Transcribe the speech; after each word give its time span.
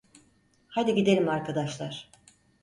Hadi 0.67 0.95
gidelim 0.95 1.27
arkadaşlar. 1.29 2.09